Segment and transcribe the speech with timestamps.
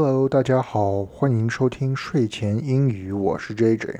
[0.00, 3.96] Hello，大家好，欢迎收听睡前英语，我是 JJ。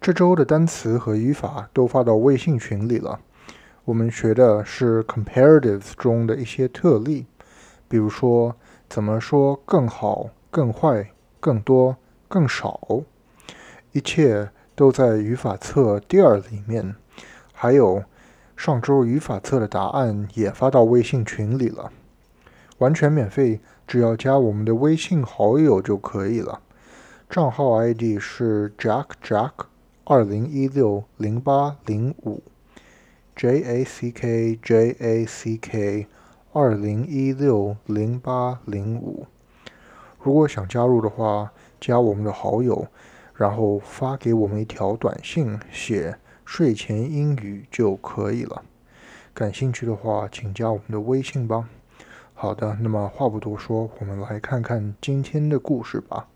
[0.00, 3.18] 这周的单词和语法都发到微信群里了。
[3.84, 7.26] 我们学的是 comparatives 中的一些特例，
[7.88, 8.54] 比如说
[8.88, 11.10] 怎么说更好、更坏、
[11.40, 11.96] 更多、
[12.28, 12.80] 更少，
[13.90, 16.94] 一切都在语法册第二里面。
[17.52, 18.04] 还有
[18.54, 21.90] 上周语法册的答案也发到微信群里了，
[22.78, 23.60] 完全免费。
[23.86, 26.60] 只要加我们的微信好友就可以了，
[27.30, 29.52] 账号 ID 是 Jack Jack
[30.04, 32.42] 二零一六零八零五
[33.36, 36.08] ，J A C K J A C K
[36.52, 39.26] 二零一六零八零五。
[40.20, 42.88] 如果想加入的话，加我们的好友，
[43.34, 48.64] 然后发给我们一条短信，写睡前英语就可以了。
[49.32, 51.68] 感兴趣的话，请加我们的微信吧。
[52.38, 56.28] 好的，那么话不多说，我们来看看今天的故事吧。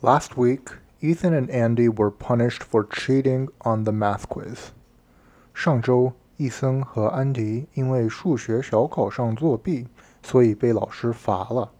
[0.00, 4.70] Last week, Ethan and Andy were punished for cheating on the math quiz.
[5.52, 9.86] 上周，伊森和安迪因为数学小考上作弊，
[10.22, 11.70] 所以被老师罚了。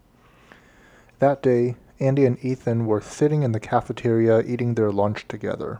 [1.24, 5.78] That day, Andy and Ethan were sitting in the cafeteria eating their lunch together.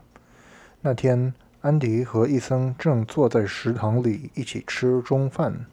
[0.81, 5.65] 那天，安迪和伊森正坐在食堂里一起吃中饭。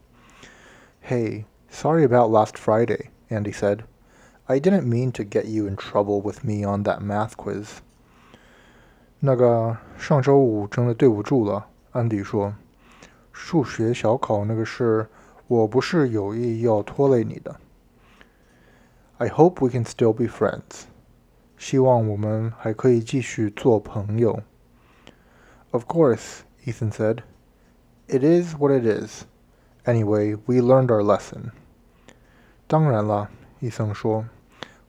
[1.07, 3.81] Hey, sorry about last Friday, Andy said.
[4.47, 7.79] I didn't mean to get you in trouble with me on that math quiz.
[9.21, 12.55] 那个上周五真的对不住了，安迪说。
[13.33, 15.09] 数学小考那个事，
[15.47, 17.57] 我不是有意要拖累你的。
[19.24, 20.84] I hope we can still be friends.
[21.58, 24.44] 希望我们还可以继续做朋友。
[25.72, 27.20] Of course, Ethan said.
[28.10, 29.24] It is what it is.
[29.86, 31.52] Anyway, we learned our lesson.
[32.68, 33.30] 当然啦，
[33.62, 34.26] 伊森说，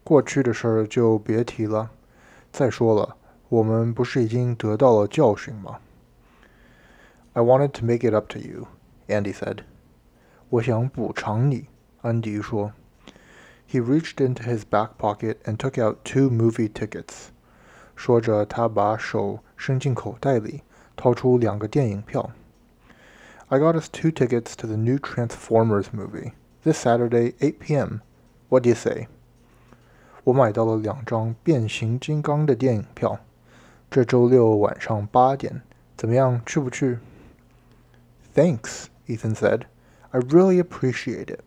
[0.02, 1.92] 过去的事儿就别提了。
[2.50, 3.16] 再说了，
[3.48, 5.78] 我们不是已经得到了教训吗
[7.34, 8.66] ？I wanted to make it up to you,
[9.06, 9.58] Andy said.
[10.48, 11.68] 我想补偿你，
[12.00, 12.72] 安迪说。
[13.67, 17.29] he reached into his back pocket and took out two movie tickets.
[17.95, 20.61] 说着，他把手伸进口袋里，
[20.95, 22.31] 掏出两个电影票。
[23.49, 26.33] I got us two tickets to the new Transformers movie
[26.63, 28.01] this Saturday, 8 p.m.
[28.49, 29.07] What do you say?
[30.23, 33.19] 我买到了两张变形金刚的电影票，
[33.89, 35.61] 这周六晚上八点，
[35.97, 36.41] 怎么样？
[36.45, 36.99] 去不去？
[38.35, 39.63] Thanks, Ethan said.
[40.11, 41.41] I really appreciate it.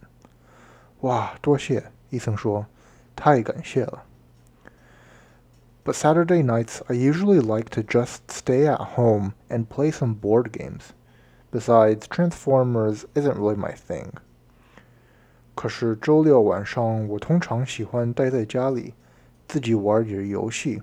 [1.01, 1.85] 哇，多谢。
[2.10, 2.66] 伊森说
[3.16, 4.04] ：“太感谢了。”
[5.84, 10.52] But Saturday nights, I usually like to just stay at home and play some board
[10.52, 10.90] games.
[11.50, 14.10] Besides, Transformers isn't really my thing.
[15.56, 18.94] 可是周六晚上，我通常喜欢待在家里，
[19.48, 20.82] 自己玩点游戏。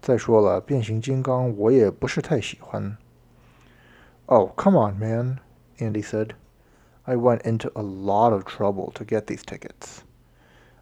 [0.00, 2.96] 再说了，变形金刚我也不是太喜欢。
[4.26, 5.38] Oh, come on, man,
[5.78, 6.30] Andy said.
[7.02, 10.02] I went into a lot of trouble to get these tickets.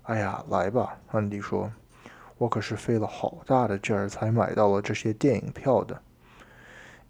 [0.08, 6.02] 哎呀，来吧，安迪说：“我可是费了好大的劲儿才买到了这些电影票的。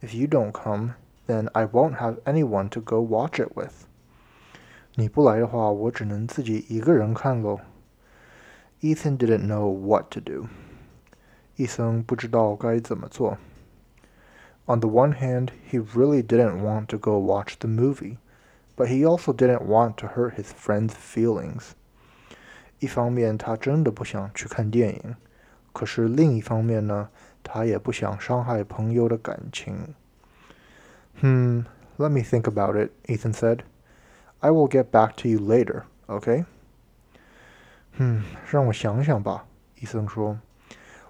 [0.01, 0.93] If you don't come,
[1.27, 3.85] then I won't have anyone to go watch it with。
[4.95, 7.59] 你不来的话，我只能自己一个人看喽。”
[8.81, 10.47] Ethan didn't know what to do。
[11.55, 13.37] 伊森不知道该怎么做。
[14.65, 18.17] On the one hand, he really didn't want to go watch the movie,
[18.75, 21.71] but he also didn't want to hurt his friend's feelings.
[22.78, 25.16] 一方面，他真的不想去看电影，
[25.72, 27.08] 可是另一方面呢，
[27.42, 29.94] 他也不想伤害朋友的感情。
[31.20, 31.64] Hmm,
[31.96, 33.60] let me think about it, Ethan said.
[34.40, 36.44] I will get back to you later, okay?"
[37.96, 39.46] Hmm,，让我想想吧，
[39.80, 40.38] 伊森说。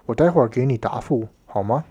[0.07, 1.85] 我待会儿给你答复，好吗？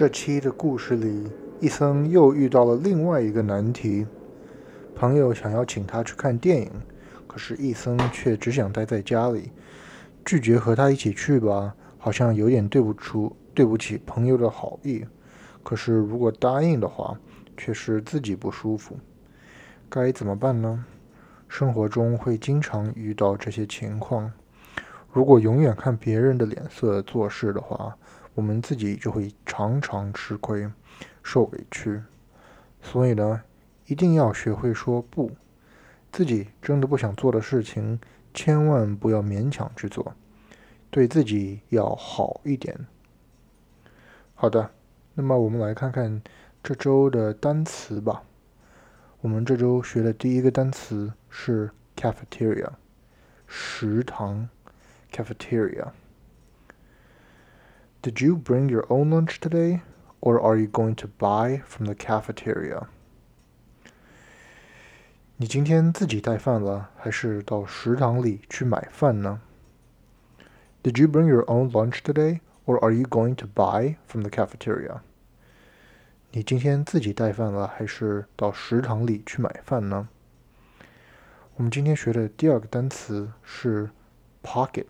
[0.00, 1.30] 这期的故事里，
[1.60, 4.06] 伊森又遇到了另外一个难题。
[4.96, 6.70] 朋友想要请他去看电影，
[7.26, 9.52] 可是伊森却只想待在家里。
[10.24, 15.04] 拒绝和他一起去吧，好像有点对不出对不起朋友的好意。
[15.62, 17.14] 可是如果答应的话，
[17.54, 18.96] 却是自己不舒服。
[19.90, 20.82] 该怎么办呢？
[21.46, 24.32] 生活中会经常遇到这些情况。
[25.12, 27.94] 如果永远看别人的脸色做事的话，
[28.34, 30.70] 我们自己就会常常吃亏、
[31.22, 32.02] 受委屈。
[32.82, 33.42] 所以呢，
[33.86, 35.32] 一定要学会说不。
[36.12, 38.00] 自己真的不想做的事情，
[38.32, 40.14] 千万不要勉强去做，
[40.90, 42.86] 对自己要好一点。
[44.34, 44.70] 好的，
[45.14, 46.22] 那么我们来看看
[46.62, 48.22] 这周的单词吧。
[49.20, 52.70] 我们这周学的第一个单词是 cafeteria，
[53.46, 54.48] 食堂。
[55.12, 55.88] cafeteria.
[58.01, 59.81] Did you bring your own lunch today,
[60.21, 62.87] or are you going to buy from the cafeteria?
[65.37, 69.41] 你今天自己带饭了，还是到食堂里去买饭呢？
[70.83, 75.01] Did you bring your own lunch today, or are you going to buy from the cafeteria?
[76.31, 80.07] 你今天自己带饭了，还是到食堂里去买饭呢？
[81.55, 83.89] 我们今天学的第二个单词是
[84.43, 84.85] pocket。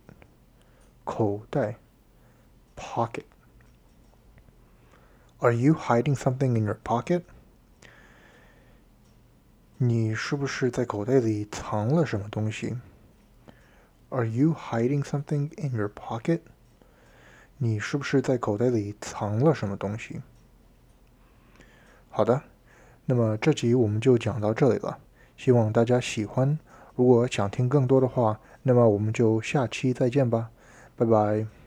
[1.04, 1.76] 口袋
[2.80, 3.24] pocket
[5.38, 7.22] Are you hiding something in your pocket?
[9.78, 12.78] 你是不是在口袋里藏了什么东西？
[14.08, 16.40] Are you hiding something in your pocket?
[17.58, 20.22] 你是不是在口袋里藏了什么东西？
[22.08, 22.42] 好的，
[23.04, 24.98] 那么这集我们就讲到这里了，
[25.36, 26.58] 希望大家喜欢。
[26.94, 30.50] 如果想听更多的话，那么我们就下期再见吧。
[30.96, 31.59] 拜拜。